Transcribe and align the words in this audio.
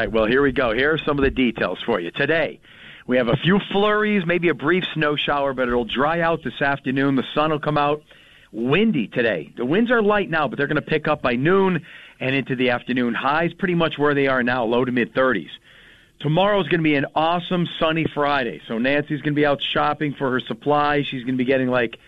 Right, 0.00 0.10
well, 0.10 0.24
here 0.24 0.40
we 0.40 0.50
go. 0.50 0.72
Here 0.72 0.94
are 0.94 0.96
some 0.96 1.18
of 1.18 1.24
the 1.24 1.30
details 1.30 1.78
for 1.84 2.00
you. 2.00 2.10
Today, 2.10 2.58
we 3.06 3.18
have 3.18 3.28
a 3.28 3.36
few 3.36 3.60
flurries, 3.70 4.24
maybe 4.24 4.48
a 4.48 4.54
brief 4.54 4.82
snow 4.94 5.14
shower, 5.14 5.52
but 5.52 5.68
it'll 5.68 5.84
dry 5.84 6.22
out 6.22 6.42
this 6.42 6.62
afternoon. 6.62 7.16
The 7.16 7.24
sun 7.34 7.50
will 7.50 7.60
come 7.60 7.76
out. 7.76 8.02
Windy 8.50 9.08
today. 9.08 9.52
The 9.54 9.66
winds 9.66 9.90
are 9.90 10.00
light 10.00 10.30
now, 10.30 10.48
but 10.48 10.56
they're 10.56 10.68
going 10.68 10.76
to 10.76 10.80
pick 10.80 11.06
up 11.06 11.20
by 11.20 11.36
noon 11.36 11.84
and 12.18 12.34
into 12.34 12.56
the 12.56 12.70
afternoon. 12.70 13.12
Highs 13.12 13.52
pretty 13.52 13.74
much 13.74 13.98
where 13.98 14.14
they 14.14 14.26
are 14.26 14.42
now, 14.42 14.64
low 14.64 14.86
to 14.86 14.90
mid 14.90 15.12
30s. 15.12 15.50
Tomorrow 16.20 16.62
is 16.62 16.68
going 16.68 16.80
to 16.80 16.84
be 16.84 16.94
an 16.94 17.04
awesome 17.14 17.68
sunny 17.78 18.06
Friday. 18.06 18.62
So 18.68 18.78
Nancy's 18.78 19.20
going 19.20 19.34
to 19.34 19.38
be 19.38 19.44
out 19.44 19.60
shopping 19.60 20.14
for 20.14 20.30
her 20.30 20.40
supplies. 20.40 21.08
She's 21.08 21.24
going 21.24 21.34
to 21.34 21.44
be 21.44 21.44
getting 21.44 21.68
like 21.68 21.98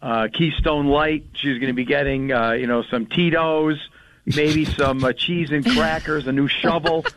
uh, 0.00 0.28
Keystone 0.32 0.86
Light. 0.86 1.24
She's 1.32 1.58
going 1.58 1.72
to 1.72 1.74
be 1.74 1.86
getting, 1.86 2.30
uh, 2.30 2.52
you 2.52 2.68
know, 2.68 2.84
some 2.84 3.06
Tito's, 3.06 3.80
maybe 4.26 4.64
some 4.64 5.02
uh, 5.02 5.12
cheese 5.12 5.50
and 5.50 5.66
crackers, 5.66 6.28
a 6.28 6.32
new 6.32 6.46
shovel. 6.46 7.04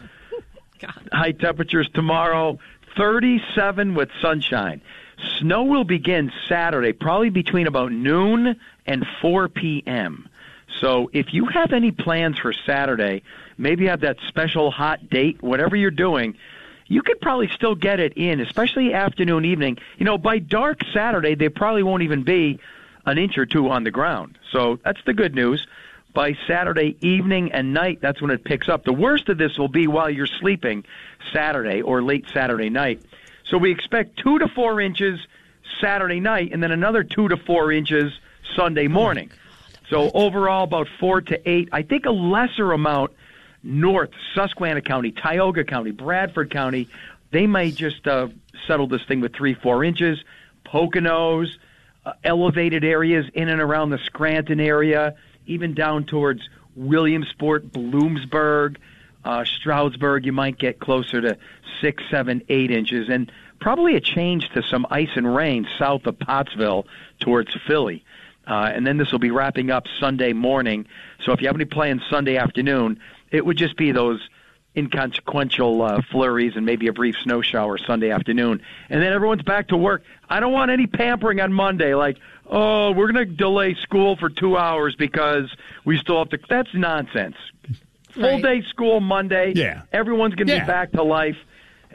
High 1.11 1.31
temperatures 1.31 1.89
tomorrow, 1.93 2.59
37 2.97 3.95
with 3.95 4.09
sunshine. 4.21 4.81
Snow 5.39 5.63
will 5.63 5.83
begin 5.83 6.31
Saturday, 6.47 6.93
probably 6.93 7.29
between 7.29 7.67
about 7.67 7.91
noon 7.91 8.59
and 8.85 9.05
4 9.21 9.49
p.m. 9.49 10.29
So 10.81 11.09
if 11.13 11.33
you 11.33 11.45
have 11.45 11.71
any 11.71 11.91
plans 11.91 12.37
for 12.37 12.53
Saturday, 12.53 13.23
maybe 13.57 13.87
have 13.87 14.01
that 14.01 14.17
special 14.27 14.71
hot 14.71 15.09
date, 15.09 15.41
whatever 15.41 15.75
you're 15.75 15.91
doing, 15.91 16.35
you 16.87 17.01
could 17.01 17.19
probably 17.21 17.47
still 17.49 17.75
get 17.75 17.99
it 17.99 18.13
in, 18.15 18.39
especially 18.39 18.93
afternoon, 18.93 19.45
evening. 19.45 19.77
You 19.97 20.05
know, 20.05 20.17
by 20.17 20.39
dark 20.39 20.81
Saturday, 20.93 21.35
they 21.35 21.49
probably 21.49 21.83
won't 21.83 22.03
even 22.03 22.23
be 22.23 22.59
an 23.05 23.17
inch 23.17 23.37
or 23.37 23.45
two 23.45 23.69
on 23.69 23.83
the 23.83 23.91
ground. 23.91 24.37
So 24.51 24.79
that's 24.83 24.99
the 25.05 25.13
good 25.13 25.33
news. 25.33 25.65
By 26.15 26.37
Saturday 26.47 26.95
evening 27.01 27.51
and 27.51 27.73
night, 27.73 27.99
that's 28.01 28.21
when 28.21 28.31
it 28.31 28.45
picks 28.45 28.69
up. 28.69 28.85
The 28.85 28.93
worst 28.93 29.27
of 29.27 29.37
this 29.37 29.57
will 29.57 29.67
be 29.67 29.85
while 29.85 30.09
you're 30.09 30.27
sleeping 30.27 30.85
Saturday 31.33 31.81
or 31.81 32.01
late 32.01 32.25
Saturday 32.33 32.69
night. 32.69 33.01
So 33.43 33.57
we 33.57 33.69
expect 33.69 34.17
two 34.17 34.39
to 34.39 34.47
four 34.47 34.79
inches 34.79 35.19
Saturday 35.81 36.21
night 36.21 36.53
and 36.53 36.63
then 36.63 36.71
another 36.71 37.03
two 37.03 37.27
to 37.27 37.35
four 37.35 37.69
inches 37.69 38.13
Sunday 38.55 38.87
morning. 38.87 39.29
So 39.89 40.09
overall, 40.13 40.63
about 40.63 40.87
four 41.01 41.19
to 41.19 41.49
eight. 41.49 41.67
I 41.73 41.81
think 41.81 42.05
a 42.05 42.11
lesser 42.11 42.71
amount 42.71 43.11
north, 43.61 44.11
Susquehanna 44.33 44.81
County, 44.81 45.11
Tioga 45.11 45.65
County, 45.65 45.91
Bradford 45.91 46.49
County. 46.49 46.87
They 47.31 47.45
might 47.45 47.75
just 47.75 48.07
uh, 48.07 48.29
settle 48.67 48.87
this 48.87 49.03
thing 49.03 49.19
with 49.19 49.35
three, 49.35 49.53
four 49.53 49.83
inches. 49.83 50.23
Poconos, 50.65 51.49
uh, 52.05 52.13
elevated 52.23 52.85
areas 52.85 53.25
in 53.33 53.49
and 53.49 53.59
around 53.59 53.89
the 53.89 53.97
Scranton 53.97 54.61
area, 54.61 55.15
even 55.47 55.73
down 55.73 56.05
towards 56.05 56.47
Williamsport, 56.75 57.71
Bloomsburg, 57.71 58.77
uh, 59.23 59.43
Stroudsburg, 59.45 60.25
you 60.25 60.31
might 60.31 60.57
get 60.57 60.79
closer 60.79 61.21
to 61.21 61.37
six, 61.81 62.03
seven, 62.09 62.43
eight 62.49 62.71
inches, 62.71 63.09
and 63.09 63.31
probably 63.59 63.95
a 63.95 64.01
change 64.01 64.49
to 64.49 64.61
some 64.61 64.85
ice 64.89 65.09
and 65.15 65.35
rain 65.35 65.67
south 65.79 66.05
of 66.05 66.19
Pottsville 66.19 66.85
towards 67.19 67.55
Philly. 67.65 68.03
Uh, 68.47 68.71
and 68.73 68.85
then 68.85 68.97
this 68.97 69.11
will 69.11 69.19
be 69.19 69.31
wrapping 69.31 69.71
up 69.71 69.85
Sunday 69.99 70.33
morning. 70.33 70.85
So 71.23 71.31
if 71.31 71.41
you 71.41 71.47
have 71.47 71.55
any 71.55 71.65
plans 71.65 72.01
Sunday 72.09 72.37
afternoon, 72.37 72.99
it 73.31 73.43
would 73.43 73.57
just 73.57 73.75
be 73.75 73.91
those 73.91 74.21
inconsequential 74.75 75.81
uh, 75.81 76.01
flurries 76.11 76.55
and 76.55 76.65
maybe 76.65 76.87
a 76.87 76.93
brief 76.93 77.15
snow 77.23 77.41
shower 77.41 77.77
Sunday 77.77 78.11
afternoon. 78.11 78.61
And 78.89 79.01
then 79.01 79.13
everyone's 79.13 79.41
back 79.43 79.69
to 79.69 79.77
work. 79.77 80.03
I 80.29 80.39
don't 80.39 80.53
want 80.53 80.71
any 80.71 80.87
pampering 80.87 81.39
on 81.41 81.53
Monday, 81.53 81.93
like, 81.95 82.17
oh, 82.49 82.91
we're 82.91 83.11
going 83.11 83.27
to 83.27 83.33
delay 83.33 83.75
school 83.75 84.15
for 84.15 84.29
two 84.29 84.57
hours 84.57 84.95
because 84.95 85.53
we 85.83 85.97
still 85.97 86.19
have 86.19 86.29
to. 86.29 86.39
That's 86.49 86.73
nonsense. 86.73 87.35
Full 88.11 88.23
Right. 88.23 88.41
day 88.43 88.61
school 88.63 88.99
Monday. 89.01 89.53
Yeah. 89.55 89.81
Everyone's 89.91 90.35
going 90.35 90.47
to 90.47 90.53
Yeah. 90.53 90.63
be 90.63 90.67
back 90.67 90.91
to 90.93 91.03
life. 91.03 91.37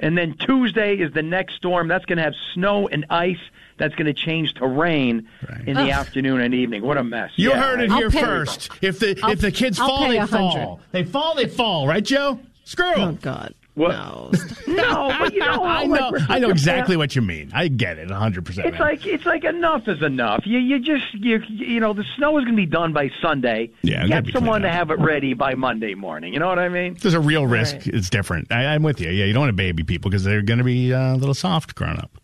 And 0.02 0.16
then 0.16 0.34
Tuesday 0.34 0.96
is 0.96 1.12
the 1.12 1.22
next 1.22 1.54
storm. 1.56 1.88
That's 1.88 2.04
going 2.06 2.16
to 2.18 2.22
have 2.24 2.34
snow 2.54 2.88
and 2.88 3.04
ice. 3.10 3.38
That's 3.76 3.94
going 3.94 4.06
to 4.06 4.12
change 4.14 4.52
to 4.54 4.66
rain 4.66 5.26
in 5.66 5.74
the 5.74 5.82
Ugh. 5.84 5.88
afternoon 5.90 6.40
and 6.42 6.52
evening. 6.54 6.82
What 6.82 6.98
a 6.98 7.04
mess. 7.04 7.30
You 7.36 7.50
Yeah, 7.50 7.60
heard 7.62 7.80
it 7.80 7.90
I- 7.90 7.96
here 7.96 8.10
first. 8.10 8.70
If 8.82 8.98
the 8.98 9.18
I'll- 9.22 9.30
if 9.32 9.40
the 9.40 9.50
kids 9.50 9.80
I'll 9.80 9.88
fall, 9.88 10.08
they 10.08 10.26
fall. 10.26 10.80
They 10.92 11.04
fall, 11.04 11.34
they 11.34 11.46
fall. 11.46 11.88
Right, 11.88 12.04
Joe? 12.04 12.38
Screw 12.70 12.92
'em. 12.92 13.00
Oh 13.00 13.12
God. 13.20 13.52
What? 13.74 13.90
No. 13.90 14.30
no, 14.68 15.14
but 15.18 15.34
you 15.34 15.40
know, 15.40 15.64
I 15.64 15.86
know. 15.86 16.10
we're 16.12 16.26
I 16.28 16.38
know 16.38 16.50
exactly 16.50 16.96
what 16.96 17.16
you 17.16 17.22
mean. 17.22 17.50
I 17.52 17.66
get 17.66 17.98
it, 17.98 18.08
hundred 18.12 18.44
percent. 18.44 18.68
It's 18.68 18.78
like 18.78 19.04
it's 19.06 19.26
like 19.26 19.42
enough 19.42 19.88
is 19.88 20.00
enough. 20.02 20.46
You 20.46 20.60
you 20.60 20.78
just 20.78 21.12
you 21.14 21.42
you 21.48 21.80
know 21.80 21.92
the 21.94 22.04
snow 22.16 22.38
is 22.38 22.44
going 22.44 22.54
to 22.54 22.62
be 22.62 22.66
done 22.66 22.92
by 22.92 23.10
Sunday. 23.20 23.72
Yeah, 23.82 24.06
get 24.06 24.28
someone 24.28 24.62
to 24.62 24.70
have 24.70 24.92
it 24.92 25.00
ready 25.00 25.34
by 25.34 25.54
Monday 25.54 25.94
morning. 25.94 26.32
You 26.32 26.38
know 26.38 26.46
what 26.46 26.60
I 26.60 26.68
mean? 26.68 26.96
There's 27.00 27.14
a 27.14 27.20
real 27.20 27.44
risk. 27.44 27.88
It's 27.88 28.08
different. 28.08 28.52
I, 28.52 28.66
I'm 28.66 28.84
with 28.84 29.00
you. 29.00 29.10
Yeah, 29.10 29.24
you 29.24 29.32
don't 29.32 29.40
want 29.40 29.50
to 29.50 29.54
baby 29.56 29.82
people 29.82 30.08
because 30.08 30.22
they're 30.22 30.42
going 30.42 30.58
to 30.58 30.64
be 30.64 30.94
uh, 30.94 31.14
a 31.14 31.16
little 31.16 31.34
soft 31.34 31.74
growing 31.74 31.98
up. 31.98 32.20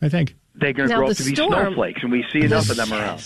I 0.00 0.08
think 0.08 0.34
They're 0.54 0.72
going 0.72 0.88
to 0.88 0.94
grow 0.94 1.10
up 1.10 1.16
to 1.16 1.24
be 1.24 1.34
snowflakes, 1.34 2.02
and 2.02 2.10
we 2.10 2.24
see 2.32 2.40
enough 2.40 2.70
of 2.70 2.76
them 2.76 2.90
around. 2.90 3.22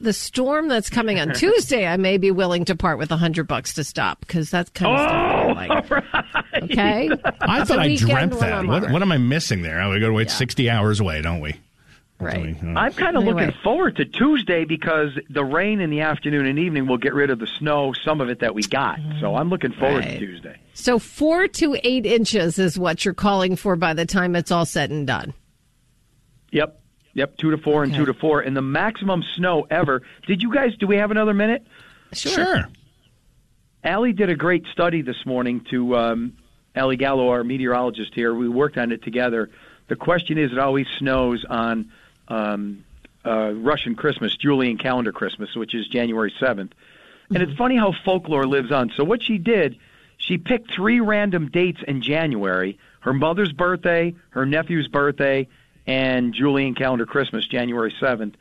The 0.00 0.12
storm 0.12 0.68
that's 0.68 0.88
coming 0.90 1.18
on 1.18 1.32
Tuesday, 1.34 1.86
I 1.86 1.96
may 1.96 2.18
be 2.18 2.30
willing 2.30 2.64
to 2.66 2.76
part 2.76 2.98
with 2.98 3.10
a 3.10 3.16
hundred 3.16 3.48
bucks 3.48 3.74
to 3.74 3.84
stop 3.84 4.20
because 4.20 4.50
that's 4.50 4.70
kind 4.70 4.94
of 4.94 5.00
oh, 5.00 5.54
stuff 5.54 5.92
I 5.92 6.04
like. 6.12 6.44
Okay. 6.62 7.08
I 7.40 7.64
thought 7.64 7.78
I 7.78 7.94
dreamt 7.94 8.38
that. 8.40 8.66
What, 8.66 8.90
what 8.90 9.02
am 9.02 9.12
I 9.12 9.18
missing 9.18 9.62
there? 9.62 9.80
Oh, 9.80 9.92
we 9.92 10.00
got 10.00 10.06
to 10.08 10.12
wait 10.12 10.30
60 10.30 10.68
hours 10.68 10.98
away, 10.98 11.22
don't 11.22 11.40
we? 11.40 11.54
Right. 12.20 12.56
Uh, 12.60 12.70
I'm 12.70 12.92
kind 12.94 13.16
of 13.16 13.22
Anyway. 13.22 13.46
looking 13.46 13.60
forward 13.62 13.96
to 13.96 14.04
Tuesday 14.04 14.64
because 14.64 15.10
the 15.30 15.44
rain 15.44 15.80
in 15.80 15.90
the 15.90 16.00
afternoon 16.00 16.46
and 16.46 16.58
evening 16.58 16.88
will 16.88 16.98
get 16.98 17.14
rid 17.14 17.30
of 17.30 17.38
the 17.38 17.46
snow, 17.46 17.92
some 18.04 18.20
of 18.20 18.28
it 18.28 18.40
that 18.40 18.56
we 18.56 18.62
got. 18.62 18.98
So 19.20 19.36
I'm 19.36 19.50
looking 19.50 19.72
forward 19.72 20.02
to 20.02 20.18
Tuesday. 20.18 20.56
So 20.74 20.98
four 20.98 21.46
to 21.46 21.76
eight 21.84 22.06
inches 22.06 22.58
is 22.58 22.76
what 22.76 23.04
you're 23.04 23.14
calling 23.14 23.54
for 23.54 23.76
by 23.76 23.94
the 23.94 24.04
time 24.04 24.34
it's 24.34 24.50
all 24.50 24.64
said 24.66 24.90
and 24.90 25.06
done. 25.06 25.32
Yep. 26.50 26.80
Yep, 27.14 27.36
two 27.38 27.50
to 27.50 27.58
four 27.58 27.82
and 27.82 27.94
two 27.94 28.04
to 28.06 28.14
four, 28.14 28.40
and 28.40 28.56
the 28.56 28.62
maximum 28.62 29.24
snow 29.36 29.66
ever. 29.70 30.02
Did 30.26 30.42
you 30.42 30.52
guys? 30.52 30.76
Do 30.76 30.86
we 30.86 30.96
have 30.96 31.10
another 31.10 31.34
minute? 31.34 31.66
Sure. 32.12 32.68
Allie 33.82 34.12
did 34.12 34.28
a 34.28 34.34
great 34.34 34.66
study 34.72 35.02
this 35.02 35.24
morning 35.24 35.64
to 35.70 35.96
um, 35.96 36.36
Allie 36.74 36.96
Gallo, 36.96 37.30
our 37.30 37.44
meteorologist 37.44 38.14
here. 38.14 38.34
We 38.34 38.48
worked 38.48 38.76
on 38.76 38.92
it 38.92 39.02
together. 39.02 39.50
The 39.88 39.96
question 39.96 40.38
is, 40.38 40.52
it 40.52 40.58
always 40.58 40.86
snows 40.98 41.44
on 41.48 41.90
um, 42.28 42.84
uh, 43.24 43.52
Russian 43.52 43.94
Christmas, 43.94 44.36
Julian 44.36 44.78
calendar 44.78 45.12
Christmas, 45.12 45.54
which 45.54 45.74
is 45.74 45.86
January 45.88 46.32
7th. 46.40 46.72
And 47.30 47.42
it's 47.42 47.56
funny 47.58 47.76
how 47.76 47.92
folklore 48.04 48.46
lives 48.46 48.72
on. 48.72 48.90
So 48.96 49.04
what 49.04 49.22
she 49.22 49.38
did, 49.38 49.78
she 50.16 50.38
picked 50.38 50.72
three 50.72 51.00
random 51.00 51.50
dates 51.50 51.80
in 51.86 52.00
January: 52.00 52.78
her 53.00 53.12
mother's 53.12 53.52
birthday, 53.52 54.14
her 54.30 54.46
nephew's 54.46 54.88
birthday, 54.88 55.46
and 55.88 56.32
Julian 56.34 56.74
calendar 56.76 57.06
Christmas, 57.06 57.46
January 57.46 57.92
7th. 58.00 58.34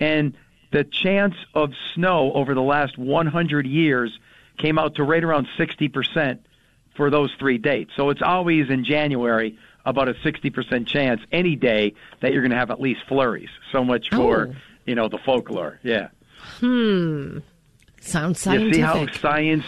And 0.00 0.34
the 0.72 0.84
chance 0.84 1.34
of 1.54 1.70
snow 1.94 2.32
over 2.34 2.54
the 2.54 2.60
last 2.62 2.98
100 2.98 3.66
years 3.66 4.18
came 4.58 4.78
out 4.78 4.96
to 4.96 5.04
right 5.04 5.22
around 5.24 5.46
60% 5.58 6.38
for 6.96 7.08
those 7.08 7.32
three 7.38 7.56
dates. 7.58 7.92
So 7.96 8.10
it's 8.10 8.20
always 8.22 8.68
in 8.68 8.84
January 8.84 9.56
about 9.86 10.08
a 10.08 10.14
60% 10.14 10.86
chance 10.88 11.20
any 11.32 11.54
day 11.56 11.94
that 12.20 12.32
you're 12.32 12.42
going 12.42 12.50
to 12.50 12.58
have 12.58 12.70
at 12.72 12.80
least 12.80 13.00
flurries. 13.08 13.48
So 13.72 13.84
much 13.84 14.10
for, 14.10 14.48
Oh. 14.50 14.54
you 14.84 14.94
know, 14.96 15.08
the 15.08 15.18
folklore. 15.18 15.78
Yeah. 15.84 16.08
Hmm. 16.58 17.38
Sounds 18.00 18.40
scientific. 18.40 18.68
You 18.68 18.74
see 18.74 18.80
how 18.80 19.06
science 19.12 19.64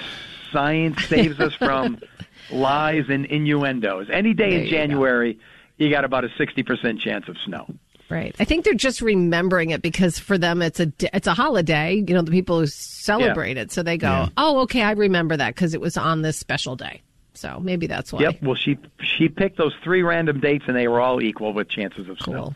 science 0.53 1.05
saves 1.07 1.39
us 1.39 1.55
from 1.55 2.01
lies 2.51 3.05
and 3.09 3.25
innuendos. 3.27 4.09
Any 4.13 4.35
day 4.35 4.51
There 4.51 4.61
in 4.65 4.69
January, 4.69 5.35
go. 5.35 5.41
January, 5.81 5.91
you 5.91 5.91
got 5.91 6.05
about 6.05 6.25
a 6.25 6.29
60% 6.29 7.01
chance 7.01 7.29
of 7.29 7.37
snow. 7.45 7.67
Right. 8.09 8.35
I 8.41 8.45
think 8.45 8.65
they're 8.65 8.75
just 8.75 9.01
remembering 9.03 9.71
it 9.71 9.83
because 9.83 10.19
for 10.19 10.37
them 10.37 10.63
it's 10.63 10.81
a 10.81 10.87
d- 10.87 11.09
it's 11.13 11.29
a 11.29 11.35
holiday. 11.35 11.95
You 11.95 12.15
know, 12.15 12.23
the 12.23 12.33
people 12.33 12.59
who 12.59 12.67
celebrate 12.67 13.57
it, 13.57 13.71
so 13.71 13.85
they 13.85 13.97
go, 13.99 14.09
Yeah. 14.09 14.29
"Oh, 14.37 14.61
okay, 14.63 14.83
I 14.83 14.93
remember 14.93 15.37
that 15.37 15.55
because 15.55 15.75
it 15.75 15.81
was 15.81 15.97
on 15.97 16.23
this 16.23 16.37
special 16.37 16.75
day." 16.75 17.03
So 17.35 17.61
maybe 17.61 17.87
that's 17.87 18.13
why. 18.13 18.23
Yep. 18.23 18.43
Well, 18.43 18.57
she 18.57 18.79
she 19.01 19.29
picked 19.29 19.59
those 19.59 19.75
three 19.85 20.03
random 20.03 20.41
dates, 20.41 20.65
and 20.67 20.77
they 20.77 20.89
were 20.89 21.01
all 21.01 21.23
equal 21.23 21.53
with 21.53 21.69
chances 21.69 22.09
of 22.09 22.19
snow. 22.19 22.53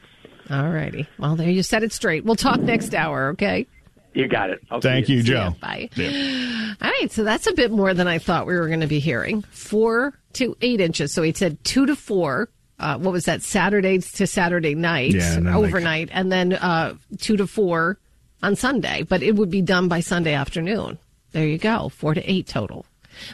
Cool. 0.50 0.56
All 0.58 0.68
righty. 0.70 1.06
Well, 1.20 1.36
there 1.36 1.48
you 1.48 1.62
set 1.62 1.84
it 1.84 1.92
straight. 1.92 2.24
We'll 2.24 2.34
talk 2.34 2.58
next 2.60 2.92
hour. 2.92 3.28
Okay. 3.28 3.68
You 4.12 4.26
got 4.26 4.50
it. 4.50 4.60
I'll 4.72 4.80
see 4.82 4.88
Thank 4.88 5.08
you, 5.08 5.22
See 5.22 5.32
ya. 5.34 5.50
Joe. 5.50 5.56
Bye. 5.60 5.88
Yeah. 5.94 6.74
All 6.82 6.90
right, 7.00 7.12
so 7.12 7.22
that's 7.22 7.46
a 7.46 7.52
bit 7.52 7.70
more 7.70 7.94
than 7.94 8.08
I 8.08 8.18
thought 8.18 8.46
we 8.48 8.54
were 8.54 8.66
going 8.66 8.80
to 8.80 8.86
be 8.88 8.98
hearing. 8.98 9.42
Four 9.52 10.18
to 10.34 10.56
eight 10.62 10.80
inches. 10.80 11.12
So 11.14 11.22
he 11.22 11.32
said 11.32 11.62
two 11.62 11.86
to 11.86 11.94
four. 11.94 12.48
Uh, 12.78 12.98
what 12.98 13.12
was 13.12 13.24
that? 13.26 13.42
Saturday 13.42 13.98
to 13.98 14.26
Saturday 14.26 14.74
night, 14.74 15.12
Yeah, 15.14 15.34
and 15.34 15.46
then, 15.46 15.54
like- 15.54 15.64
overnight, 15.68 16.08
and 16.12 16.30
then 16.32 16.52
uh, 16.54 16.94
two 17.18 17.36
to 17.36 17.46
four 17.46 17.98
on 18.42 18.56
Sunday. 18.56 19.02
But 19.02 19.22
it 19.22 19.36
would 19.36 19.50
be 19.50 19.62
done 19.62 19.88
by 19.88 20.00
Sunday 20.00 20.34
afternoon. 20.34 20.98
There 21.32 21.46
you 21.46 21.58
go, 21.58 21.88
four 21.88 22.14
to 22.14 22.30
eight 22.30 22.46
total. 22.48 22.84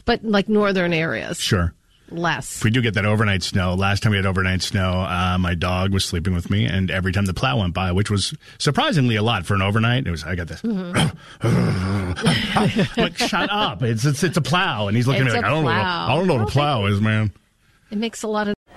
But 0.05 0.23
like 0.25 0.49
northern 0.49 0.93
areas, 0.93 1.39
Sure. 1.41 1.73
less. 2.11 2.59
If 2.59 2.65
we 2.65 2.71
do 2.71 2.83
get 2.83 2.93
that 2.95 3.07
overnight 3.07 3.43
snow, 3.43 3.75
last 3.75 4.03
time 4.03 4.11
we 4.11 4.17
had 4.17 4.27
overnight 4.27 4.61
snow, 4.63 5.01
uh, 5.01 5.39
my 5.39 5.55
dog 5.55 5.93
was 5.95 6.05
sleeping 6.05 6.35
with 6.35 6.51
me, 6.51 6.67
and 6.67 6.91
every 6.91 7.13
time 7.13 7.25
the 7.25 7.33
plow 7.35 7.59
went 7.61 7.73
by, 7.73 7.93
which 7.93 8.11
was 8.11 8.35
surprisingly 8.59 9.17
a 9.17 9.23
lot 9.23 9.47
for 9.47 9.55
an 9.55 9.63
overnight, 9.63 10.07
it 10.07 10.11
was 10.11 10.23
I 10.25 10.35
got 10.35 10.49
this. 10.49 10.63
like, 12.97 13.17
shut 13.17 13.49
up! 13.51 13.83
It's, 13.83 14.05
it's 14.05 14.23
it's 14.23 14.37
a 14.37 14.43
plow, 14.43 14.89
and 14.89 14.97
he's 14.97 15.07
looking 15.07 15.23
at 15.23 15.29
me 15.29 15.33
like 15.35 15.45
I 15.45 15.49
don't 15.49 15.65
know. 15.65 15.71
What. 15.71 15.77
I 15.77 16.15
don't 16.15 16.27
know 16.27 16.35
what 16.35 16.43
a 16.49 16.53
plow 16.53 16.85
is, 16.87 17.01
man. 17.01 17.33
It 17.91 17.99
makes 17.99 18.23
a 18.23 18.29
lot 18.29 18.49
of. 18.49 18.55